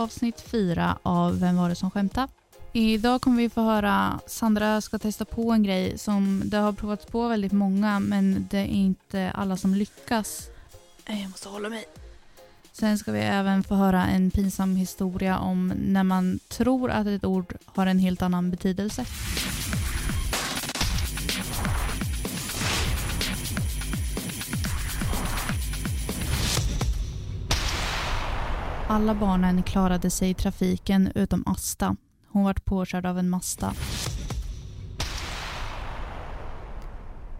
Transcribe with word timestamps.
avsnitt 0.00 0.40
4 0.40 0.98
av 1.02 1.40
Vem 1.40 1.56
var 1.56 1.68
det 1.68 1.74
som 1.74 1.90
skämtade? 1.90 2.28
Idag 2.72 3.20
kommer 3.20 3.36
vi 3.36 3.50
få 3.50 3.60
höra 3.60 4.20
Sandra 4.26 4.80
ska 4.80 4.98
testa 4.98 5.24
på 5.24 5.52
en 5.52 5.62
grej 5.62 5.98
som 5.98 6.42
det 6.44 6.56
har 6.56 6.72
provats 6.72 7.06
på 7.06 7.28
väldigt 7.28 7.52
många 7.52 8.00
men 8.00 8.46
det 8.50 8.58
är 8.58 8.64
inte 8.64 9.32
alla 9.34 9.56
som 9.56 9.74
lyckas. 9.74 10.48
Jag 11.06 11.30
måste 11.30 11.48
hålla 11.48 11.68
mig. 11.68 11.84
Sen 12.72 12.98
ska 12.98 13.12
vi 13.12 13.20
även 13.20 13.62
få 13.62 13.74
höra 13.74 14.06
en 14.06 14.30
pinsam 14.30 14.76
historia 14.76 15.38
om 15.38 15.72
när 15.76 16.04
man 16.04 16.38
tror 16.48 16.90
att 16.90 17.06
ett 17.06 17.24
ord 17.24 17.54
har 17.64 17.86
en 17.86 17.98
helt 17.98 18.22
annan 18.22 18.50
betydelse. 18.50 19.04
Alla 28.90 29.14
barnen 29.14 29.62
klarade 29.62 30.10
sig 30.10 30.30
i 30.30 30.34
trafiken 30.34 31.12
utom 31.14 31.42
Asta. 31.46 31.96
Hon 32.28 32.44
vart 32.44 32.64
påkörd 32.64 33.06
av 33.06 33.18
en 33.18 33.30
Masta. 33.30 33.74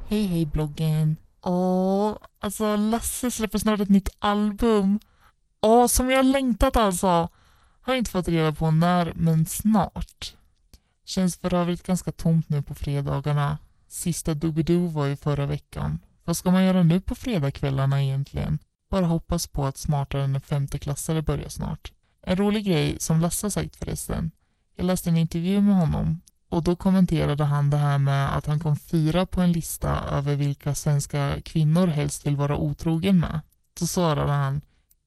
Hej 0.08 0.26
hej 0.26 0.46
bloggen. 0.46 1.16
Åh, 1.42 2.16
alltså 2.40 2.76
Lasse 2.76 3.30
släpper 3.30 3.58
snart 3.58 3.80
ett 3.80 3.88
nytt 3.88 4.08
album. 4.18 5.00
Åh, 5.60 5.86
som 5.86 6.10
jag 6.10 6.18
har 6.18 6.22
längtat 6.22 6.76
alltså. 6.76 7.28
Har 7.80 7.94
inte 7.94 8.10
fått 8.10 8.28
reda 8.28 8.52
på 8.52 8.70
när, 8.70 9.12
men 9.16 9.46
snart. 9.46 10.36
Känns 11.04 11.36
för 11.36 11.54
övrigt 11.54 11.86
ganska 11.86 12.12
tomt 12.12 12.48
nu 12.48 12.62
på 12.62 12.74
fredagarna. 12.74 13.58
Sista 13.88 14.34
Doobidoo 14.34 14.88
var 14.88 15.06
ju 15.06 15.16
förra 15.16 15.46
veckan. 15.46 15.98
Vad 16.24 16.36
ska 16.36 16.50
man 16.50 16.64
göra 16.64 16.82
nu 16.82 17.00
på 17.00 17.14
fredagskvällarna 17.14 18.02
egentligen? 18.02 18.58
Bara 18.90 19.06
hoppas 19.06 19.46
på 19.46 19.66
att 19.66 19.76
smartare 19.76 20.24
än 20.24 20.34
en 20.34 20.40
femteklassare 20.40 21.22
börjar 21.22 21.48
snart. 21.48 21.92
En 22.22 22.36
rolig 22.36 22.64
grej 22.66 22.96
som 23.00 23.20
Lasse 23.20 23.50
sagt 23.50 23.76
förresten. 23.76 24.30
Jag 24.76 24.86
läste 24.86 25.10
en 25.10 25.16
intervju 25.16 25.60
med 25.60 25.74
honom 25.74 26.20
och 26.48 26.62
då 26.62 26.76
kommenterade 26.76 27.44
han 27.44 27.70
det 27.70 27.76
här 27.76 27.98
med 27.98 28.36
att 28.36 28.46
han 28.46 28.60
kom 28.60 28.76
fyra 28.76 29.26
på 29.26 29.40
en 29.40 29.52
lista 29.52 30.04
över 30.10 30.36
vilka 30.36 30.74
svenska 30.74 31.40
kvinnor 31.44 31.86
helst 31.86 32.26
vill 32.26 32.36
vara 32.36 32.56
otrogen 32.56 33.20
med. 33.20 33.40
Då 33.80 33.86
svarade 33.86 34.32
han 34.32 34.60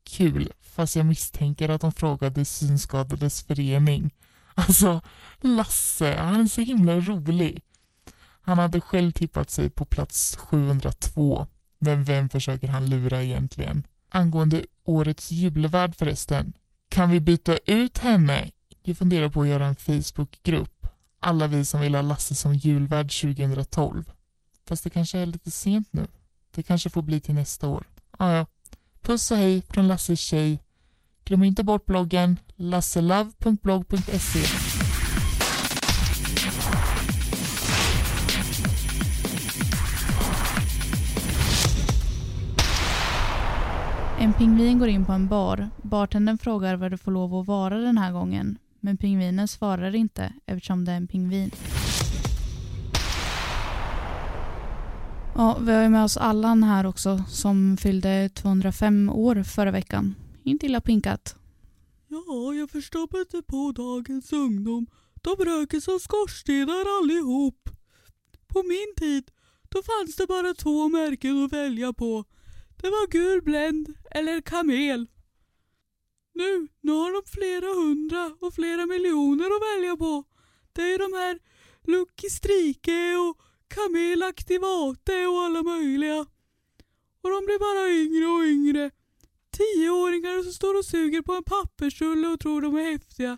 Kul, 0.03 0.51
fast 0.61 0.95
jag 0.95 1.05
misstänker 1.05 1.69
att 1.69 1.81
de 1.81 1.91
frågade 1.91 2.45
Synskadades 2.45 3.43
förening. 3.43 4.13
Alltså, 4.55 5.01
Lasse, 5.41 6.15
han 6.15 6.41
är 6.41 6.47
så 6.47 6.61
himla 6.61 6.99
rolig. 6.99 7.61
Han 8.41 8.59
hade 8.59 8.81
själv 8.81 9.11
tippat 9.11 9.49
sig 9.49 9.69
på 9.69 9.85
plats 9.85 10.35
702. 10.35 11.47
Men 11.83 12.03
vem 12.03 12.29
försöker 12.29 12.67
han 12.67 12.89
lura 12.89 13.23
egentligen? 13.23 13.87
Angående 14.09 14.65
årets 14.83 15.31
julvärd 15.31 15.95
förresten. 15.95 16.53
Kan 16.89 17.09
vi 17.09 17.19
byta 17.19 17.57
ut 17.57 17.97
henne? 17.97 18.51
Jag 18.83 18.97
funderar 18.97 19.29
på 19.29 19.41
att 19.41 19.47
göra 19.47 19.65
en 19.65 19.75
Facebookgrupp. 19.75 20.87
Alla 21.19 21.47
vi 21.47 21.65
som 21.65 21.81
vill 21.81 21.95
ha 21.95 22.01
Lasse 22.01 22.35
som 22.35 22.55
julvärd 22.55 23.11
2012. 23.21 24.11
Fast 24.67 24.83
det 24.83 24.89
kanske 24.89 25.19
är 25.19 25.25
lite 25.25 25.51
sent 25.51 25.87
nu. 25.91 26.07
Det 26.55 26.63
kanske 26.63 26.89
får 26.89 27.01
bli 27.01 27.19
till 27.19 27.35
nästa 27.35 27.67
år. 27.67 27.83
Ah, 28.17 28.31
ja. 28.31 28.45
Puss 29.01 29.31
och 29.31 29.37
hej 29.37 29.61
från 29.69 29.87
Lasses 29.87 30.19
tjej. 30.19 30.59
Glöm 31.25 31.43
inte 31.43 31.63
bort 31.63 31.85
bloggen 31.85 32.39
lasselove.blogg.se 32.55 34.82
En 44.23 44.33
pingvin 44.33 44.79
går 44.79 44.87
in 44.87 45.05
på 45.05 45.11
en 45.11 45.27
bar. 45.27 45.69
Bartendern 45.81 46.37
frågar 46.37 46.75
vad 46.75 46.91
du 46.91 46.97
får 46.97 47.11
lov 47.11 47.35
att 47.35 47.47
vara 47.47 47.77
den 47.77 47.97
här 47.97 48.11
gången. 48.11 48.57
Men 48.79 48.97
pingvinen 48.97 49.47
svarar 49.47 49.95
inte 49.95 50.33
eftersom 50.45 50.85
det 50.85 50.91
är 50.91 50.97
en 50.97 51.07
pingvin. 51.07 51.51
Ja, 55.35 55.57
vi 55.61 55.71
har 55.71 55.89
med 55.89 56.03
oss 56.03 56.17
Allan 56.17 56.63
här 56.63 56.85
också 56.85 57.23
som 57.27 57.77
fyllde 57.77 58.29
205 58.29 59.09
år 59.09 59.43
förra 59.43 59.71
veckan. 59.71 60.15
Inte 60.43 60.65
illa 60.65 60.81
pinkat. 60.81 61.35
Ja, 62.07 62.53
jag 62.53 62.69
förstår 62.69 63.07
mig 63.11 63.21
inte 63.21 63.41
på 63.51 63.71
dagens 63.71 64.33
ungdom. 64.33 64.87
De 65.21 65.35
röker 65.45 65.79
som 65.79 65.99
skorstenar 65.99 67.01
allihop. 67.01 67.69
På 68.47 68.63
min 68.63 68.93
tid, 68.97 69.31
då 69.69 69.81
fanns 69.83 70.15
det 70.15 70.27
bara 70.27 70.53
två 70.53 70.89
märken 70.89 71.45
att 71.45 71.53
välja 71.53 71.93
på. 71.93 72.25
Det 72.83 72.89
var 72.89 73.07
gul 73.07 73.41
bländ 73.41 73.93
eller 74.11 74.41
kamel. 74.41 75.07
Nu, 76.33 76.67
nu 76.81 76.91
har 76.91 77.11
de 77.11 77.21
flera 77.29 77.73
hundra 77.73 78.37
och 78.41 78.53
flera 78.53 78.85
miljoner 78.85 79.45
att 79.45 79.61
välja 79.73 79.97
på. 79.97 80.23
Det 80.73 80.81
är 80.81 80.99
de 80.99 81.13
här 81.13 81.39
Lucky 81.83 82.29
Strike 82.29 83.15
och 83.15 83.41
Kamel 83.67 84.23
Activate 84.23 85.27
och 85.27 85.41
alla 85.41 85.63
möjliga. 85.63 86.19
Och 87.21 87.29
de 87.29 87.45
blir 87.45 87.59
bara 87.59 87.89
yngre 87.89 88.27
och 88.27 88.43
yngre. 88.43 88.91
Tioåringar 89.51 90.43
som 90.43 90.53
står 90.53 90.77
och 90.77 90.85
suger 90.85 91.21
på 91.21 91.33
en 91.33 91.43
pappersrulle 91.43 92.27
och 92.27 92.39
tror 92.39 92.61
de 92.61 92.75
är 92.75 92.91
häftiga. 92.91 93.37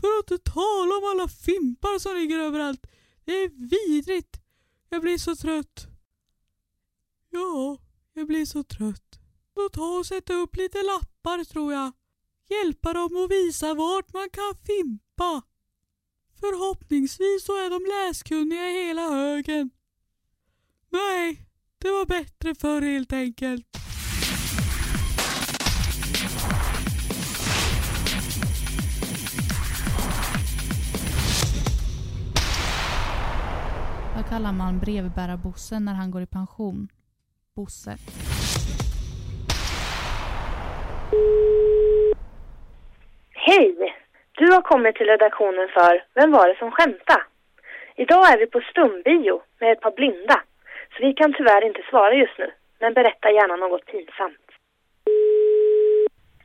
För 0.00 0.08
att 0.18 0.30
inte 0.30 0.50
tala 0.50 0.96
om 0.96 1.04
alla 1.12 1.28
fimpar 1.28 1.98
som 1.98 2.16
ligger 2.16 2.38
överallt. 2.38 2.86
Det 3.24 3.32
är 3.32 3.48
vidrigt. 3.48 4.40
Jag 4.88 5.02
blir 5.02 5.18
så 5.18 5.36
trött. 5.36 5.86
Ja, 7.30 7.78
jag 8.18 8.26
blir 8.26 8.46
så 8.46 8.62
trött. 8.62 9.20
Då 9.54 9.68
ta 9.68 9.98
och 9.98 10.06
sätta 10.06 10.34
upp 10.34 10.56
lite 10.56 10.78
lappar 10.82 11.44
tror 11.44 11.72
jag. 11.72 11.92
Hjälpa 12.48 12.92
dem 12.92 13.24
att 13.24 13.30
visa 13.30 13.74
vart 13.74 14.12
man 14.12 14.30
kan 14.30 14.54
fimpa. 14.66 15.42
Förhoppningsvis 16.40 17.44
så 17.44 17.52
är 17.52 17.70
de 17.70 18.08
läskunniga 18.08 18.70
i 18.70 18.86
hela 18.86 19.10
högen. 19.10 19.70
Nej, 20.90 21.46
det 21.78 21.90
var 21.90 22.06
bättre 22.06 22.54
förr 22.54 22.82
helt 22.82 23.12
enkelt. 23.12 23.66
Vad 34.16 34.28
kallar 34.28 34.52
man 34.52 34.78
brevbärarbossen 34.78 35.84
när 35.84 35.94
han 35.94 36.10
går 36.10 36.22
i 36.22 36.26
pension? 36.26 36.88
Bosse. 37.56 37.90
Hej! 43.34 43.96
Du 44.32 44.52
har 44.52 44.62
kommit 44.62 44.96
till 44.96 45.06
redaktionen 45.06 45.68
för 45.68 46.04
Vem 46.14 46.32
var 46.32 46.48
det 46.48 46.58
som 46.58 46.70
skämta? 46.70 47.22
Idag 47.96 48.32
är 48.32 48.38
vi 48.38 48.46
på 48.46 48.60
stumbio 48.60 49.42
med 49.60 49.72
ett 49.72 49.80
par 49.80 49.90
blinda, 49.90 50.42
så 50.92 51.06
vi 51.06 51.12
kan 51.12 51.34
tyvärr 51.34 51.66
inte 51.66 51.82
svara 51.90 52.14
just 52.14 52.38
nu. 52.38 52.50
Men 52.78 52.94
berätta 52.94 53.30
gärna 53.30 53.56
något 53.56 53.86
pinsamt. 53.86 54.46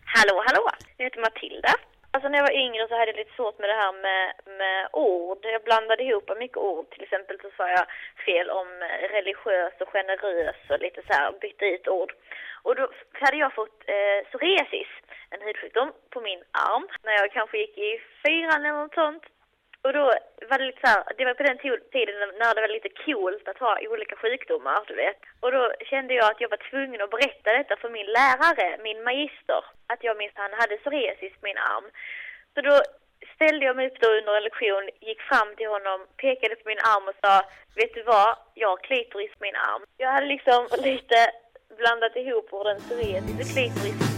Hallå, 0.06 0.44
hallå! 0.46 0.70
Jag 0.98 1.04
heter 1.04 1.22
Matilda. 1.22 1.74
Alltså 2.14 2.30
när 2.30 2.38
jag 2.38 2.48
var 2.50 2.62
yngre 2.66 2.88
så 2.88 2.94
hade 2.98 3.12
jag 3.12 3.18
lite 3.18 3.36
svårt 3.36 3.60
med 3.60 3.70
det 3.70 3.82
här 3.84 3.94
med, 3.94 4.34
med 4.58 4.88
ord. 4.94 5.40
Jag 5.42 5.64
blandade 5.64 6.04
ihop 6.04 6.32
mycket 6.38 6.58
ord. 6.58 6.90
Till 6.90 7.04
exempel 7.04 7.40
så 7.42 7.50
sa 7.58 7.70
jag 7.70 7.86
fel 8.26 8.50
om 8.50 8.68
religiös 9.12 9.74
och 9.80 9.90
generös 9.90 10.56
och 10.70 10.80
lite 10.80 11.02
så 11.08 11.14
här, 11.14 11.32
bytte 11.42 11.66
ut 11.66 11.88
ord. 11.88 12.14
Och 12.64 12.76
då 12.76 12.90
hade 13.12 13.38
jag 13.38 13.54
fått 13.54 13.84
eh, 13.86 14.28
psoriasis, 14.30 14.88
en 15.30 15.42
hudsjukdom, 15.42 15.92
på 16.10 16.22
min 16.22 16.44
arm 16.52 16.88
när 17.04 17.14
jag 17.14 17.32
kanske 17.32 17.58
gick 17.58 17.78
i 17.78 18.02
fyran 18.24 18.66
eller 18.66 18.82
något 18.82 18.94
sånt. 18.94 19.24
Och 19.84 19.94
då 19.94 20.04
var 20.50 20.58
det 20.58 20.66
lite 20.66 20.82
så 20.84 20.88
här, 20.88 21.04
det 21.18 21.26
var 21.26 21.34
på 21.34 21.44
den 21.44 21.58
tiden 21.96 22.16
när 22.40 22.56
det 22.56 22.62
var 22.62 22.78
lite 22.78 22.90
coolt 23.06 23.48
att 23.48 23.64
ha 23.66 23.74
olika 23.92 24.16
sjukdomar, 24.16 24.84
du 24.88 24.96
vet. 24.96 25.22
Och 25.40 25.52
då 25.52 25.72
kände 25.90 26.14
jag 26.14 26.32
att 26.32 26.42
jag 26.42 26.50
var 26.50 26.70
tvungen 26.70 27.02
att 27.02 27.10
berätta 27.10 27.54
detta 27.54 27.76
för 27.82 27.90
min 27.90 28.06
lärare, 28.06 28.78
min 28.84 29.04
magister, 29.04 29.64
att 29.88 30.04
jag 30.04 30.18
minst 30.18 30.38
han 30.38 30.54
hade 30.54 30.78
psoriasis 30.78 31.34
på 31.40 31.46
min 31.50 31.58
arm. 31.58 31.88
Så 32.54 32.62
då 32.62 32.76
ställde 33.36 33.66
jag 33.66 33.76
mig 33.76 33.88
upp 33.88 34.00
då 34.00 34.10
under 34.12 34.38
en 34.38 34.44
lektion, 34.44 34.90
gick 35.00 35.22
fram 35.22 35.56
till 35.58 35.68
honom, 35.68 36.00
pekade 36.18 36.56
på 36.56 36.70
min 36.70 36.86
arm 36.94 37.08
och 37.08 37.20
sa, 37.22 37.34
vet 37.76 37.94
du 37.94 38.04
vad, 38.04 38.38
jag 38.54 38.70
har 38.70 38.78
klitoris 38.78 39.32
på 39.32 39.44
min 39.48 39.56
arm. 39.56 39.84
Jag 39.98 40.12
hade 40.12 40.26
liksom 40.26 40.68
lite 40.84 41.18
blandat 41.78 42.16
ihop 42.16 42.54
orden 42.54 42.80
psoriasis 42.80 43.40
och 43.42 43.54
klitoris. 43.54 44.11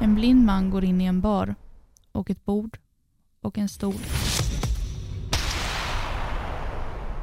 En 0.00 0.14
blind 0.14 0.44
man 0.44 0.70
går 0.70 0.84
in 0.84 1.00
i 1.00 1.04
en 1.04 1.20
bar 1.20 1.54
och 2.12 2.30
ett 2.30 2.44
bord 2.44 2.78
och 3.42 3.58
en 3.58 3.68
stol. 3.68 3.94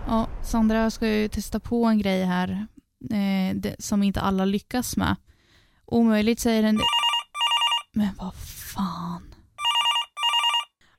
Ja, 0.08 0.28
Sandra 0.44 0.92
ska 0.92 1.08
ju 1.08 1.28
testa 1.28 1.60
på 1.60 1.86
en 1.86 1.98
grej 1.98 2.24
här 2.24 2.68
eh, 3.12 3.56
det, 3.56 3.76
som 3.80 4.04
inte 4.04 4.22
alla 4.22 4.46
lyckas 4.46 4.98
med. 4.98 5.16
Omöjligt 5.86 6.40
säger 6.40 6.62
den. 6.64 6.80
Men 7.94 8.10
vad 8.20 8.34
fan. 8.76 9.36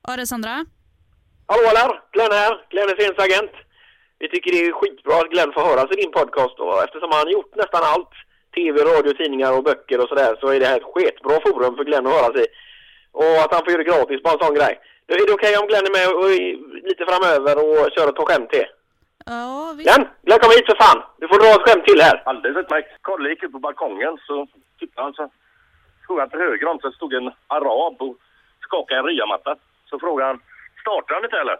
Ja, 0.03 0.15
det 0.15 0.21
är 0.21 0.25
Sandra. 0.25 0.65
Hallå 1.47 1.69
där! 1.79 1.91
Glenn 2.13 2.31
här, 2.31 2.53
Glenn 2.69 2.89
är 2.89 3.21
agent. 3.25 3.55
Vi 4.19 4.29
tycker 4.29 4.51
det 4.51 4.61
är 4.65 4.71
skitbra 4.79 5.15
att 5.19 5.31
Glenn 5.33 5.53
får 5.53 5.61
höras 5.69 5.91
i 5.91 6.01
din 6.01 6.11
podcast 6.11 6.57
då. 6.57 6.81
eftersom 6.85 7.11
han 7.11 7.31
gjort 7.35 7.55
nästan 7.55 7.83
allt, 7.93 8.13
tv, 8.55 8.75
radio, 8.91 9.11
tidningar 9.13 9.51
och 9.57 9.63
böcker 9.63 9.99
och 10.01 10.09
sådär, 10.09 10.37
så 10.39 10.47
är 10.47 10.59
det 10.59 10.65
här 10.65 10.77
ett 10.77 10.91
skitbra 10.93 11.35
forum 11.45 11.75
för 11.75 11.83
Glenn 11.83 12.07
att 12.07 12.17
höras 12.17 12.35
i. 12.43 12.45
Och 13.11 13.37
att 13.43 13.53
han 13.53 13.63
får 13.63 13.71
göra 13.71 13.83
det 13.83 13.91
gratis, 13.91 14.23
bara 14.23 14.33
en 14.33 14.45
sån 14.45 14.59
grej. 14.59 14.73
Är 15.07 15.15
det 15.15 15.33
okej 15.37 15.57
om 15.57 15.67
Glenn 15.67 15.89
är 15.89 15.97
med 15.99 16.07
och, 16.19 16.29
lite 16.89 17.03
framöver 17.09 17.55
och 17.65 17.91
kör 17.95 18.09
ett 18.09 18.19
par 18.19 18.29
skämt 18.29 18.49
till? 18.49 18.67
Ja, 19.27 19.73
visst. 19.77 19.87
Glenn! 19.87 20.07
Glenn 20.25 20.39
kom 20.39 20.51
hit 20.51 20.65
för 20.65 20.77
fan! 20.83 21.03
Du 21.17 21.27
får 21.27 21.39
dra 21.39 21.49
ett 21.55 21.65
skämt 21.65 21.85
till 21.85 22.01
här. 22.01 22.21
Alldeles 22.25 22.57
utmärkt. 22.57 22.91
Kalle 23.03 23.29
gick 23.29 23.43
ut 23.43 23.51
på 23.51 23.59
balkongen 23.59 24.17
så 24.27 24.47
tittade 24.79 25.05
han 25.05 25.13
så 25.13 25.29
såg 26.07 26.19
han 26.19 26.29
till 26.29 26.39
höger 26.39 26.67
om 26.67 26.79
så 26.79 26.91
stod 26.91 27.13
en 27.13 27.31
arab 27.47 28.01
och 28.01 28.15
skakade 28.61 28.99
en 28.99 29.05
ryamatta. 29.05 29.55
Så 29.89 29.99
frågade 29.99 30.27
han, 30.27 30.41
startar 30.81 31.15
han 31.15 31.23
inte 31.23 31.37
eller? 31.37 31.57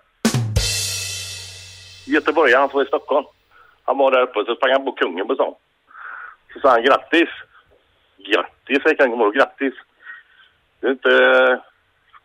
Göteborgaren, 2.07 2.61
han 2.61 2.69
var 2.73 2.83
i 2.83 2.85
Stockholm. 2.85 3.25
Han 3.85 3.97
var 3.97 4.11
där 4.11 4.21
uppe 4.21 4.45
så 4.45 4.55
sprang 4.55 4.71
han 4.71 4.85
på 4.85 4.91
kungen 4.91 5.27
på 5.27 5.35
stan. 5.35 5.53
Så 6.53 6.59
sa 6.59 6.69
han 6.69 6.83
grattis. 6.83 7.29
Grattis 8.17 8.83
säger 8.83 8.95
kungen 8.95 9.19
då, 9.19 9.31
grattis. 9.31 9.73
Det 10.79 10.87
är 10.87 10.91
inte 10.91 11.13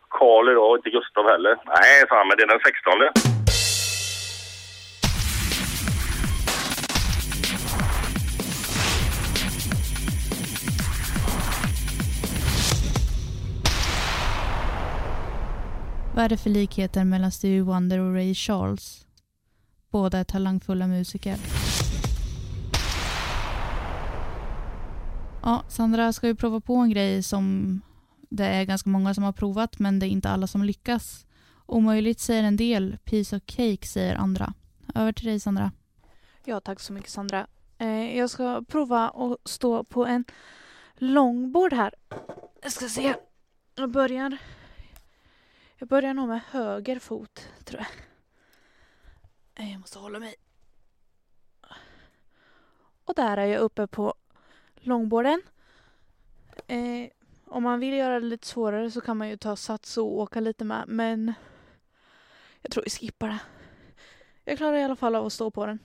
Karl 0.09 0.49
idag 0.49 0.69
och 0.69 0.77
inte 0.77 0.89
Gustav 0.89 1.29
heller. 1.29 1.57
Nej, 1.65 2.05
sa 2.09 2.17
han, 2.17 2.27
men 2.27 2.37
det 2.37 2.43
är 2.43 2.47
den 2.47 2.59
16. 2.59 3.42
Vad 16.15 16.25
är 16.25 16.29
det 16.29 16.37
för 16.37 16.49
likheter 16.49 17.03
mellan 17.03 17.31
Stevie 17.31 17.61
Wonder 17.61 17.99
och 17.99 18.13
Ray 18.13 18.35
Charles? 18.35 19.07
Båda 19.89 20.17
är 20.17 20.23
talangfulla 20.23 20.87
musiker. 20.87 21.37
Ja, 25.43 25.63
Sandra 25.67 26.13
ska 26.13 26.27
ju 26.27 26.35
prova 26.35 26.61
på 26.61 26.75
en 26.75 26.89
grej 26.89 27.23
som 27.23 27.81
det 28.29 28.45
är 28.45 28.63
ganska 28.63 28.89
många 28.89 29.13
som 29.13 29.23
har 29.23 29.31
provat 29.31 29.79
men 29.79 29.99
det 29.99 30.07
är 30.07 30.09
inte 30.09 30.29
alla 30.29 30.47
som 30.47 30.63
lyckas. 30.63 31.25
Omöjligt 31.65 32.19
säger 32.19 32.43
en 32.43 32.57
del, 32.57 32.97
piece 33.03 33.35
of 33.35 33.41
cake 33.45 33.87
säger 33.87 34.15
andra. 34.15 34.53
Över 34.95 35.11
till 35.11 35.25
dig 35.25 35.39
Sandra. 35.39 35.71
Ja, 36.45 36.59
tack 36.59 36.79
så 36.79 36.93
mycket 36.93 37.09
Sandra. 37.09 37.47
Eh, 37.77 38.17
jag 38.17 38.29
ska 38.29 38.63
prova 38.67 39.09
att 39.09 39.49
stå 39.49 39.83
på 39.83 40.05
en 40.05 40.25
långbord 40.95 41.73
här. 41.73 41.93
Jag 42.63 42.71
ska 42.71 42.89
se. 42.89 43.15
Jag 43.75 43.91
börjar... 43.91 44.37
Jag 45.83 45.87
börjar 45.87 46.13
nog 46.13 46.27
med 46.27 46.41
höger 46.51 46.99
fot, 46.99 47.47
tror 47.63 47.85
jag. 49.55 49.69
Jag 49.71 49.79
måste 49.79 49.99
hålla 49.99 50.19
mig. 50.19 50.35
Och 53.05 53.15
där 53.15 53.37
är 53.37 53.45
jag 53.45 53.61
uppe 53.61 53.87
på 53.87 54.13
långborden. 54.75 55.41
Eh, 56.67 57.09
om 57.45 57.63
man 57.63 57.79
vill 57.79 57.93
göra 57.93 58.19
det 58.19 58.25
lite 58.25 58.47
svårare 58.47 58.91
så 58.91 59.01
kan 59.01 59.17
man 59.17 59.29
ju 59.29 59.37
ta 59.37 59.55
sats 59.55 59.97
och 59.97 60.19
åka 60.19 60.39
lite 60.39 60.63
med, 60.63 60.83
men 60.87 61.33
jag 62.61 62.71
tror 62.71 62.83
vi 62.83 62.89
skippar 62.89 63.27
det. 63.27 63.39
Jag 64.43 64.57
klarar 64.57 64.77
i 64.77 64.83
alla 64.83 64.95
fall 64.95 65.15
av 65.15 65.25
att 65.25 65.33
stå 65.33 65.51
på 65.51 65.65
den 65.65 65.79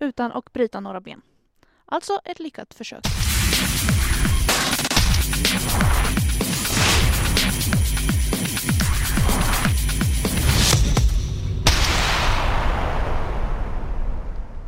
utan 0.00 0.32
att 0.32 0.52
bryta 0.52 0.80
några 0.80 1.00
ben. 1.00 1.22
Alltså 1.84 2.20
ett 2.24 2.40
lyckat 2.40 2.74
försök. 2.74 3.04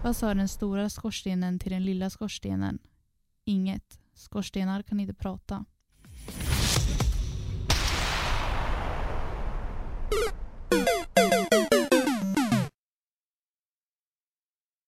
Vad 0.07 0.17
sa 0.17 0.35
den 0.35 0.49
stora 0.49 0.91
skorstenen 0.91 1.59
till 1.59 1.73
den 1.73 1.85
lilla 1.85 2.11
skorstenen? 2.11 2.79
Inget. 3.45 4.01
Skorstenar 4.15 4.83
kan 4.83 5.01
inte 5.01 5.15
prata. 5.15 5.65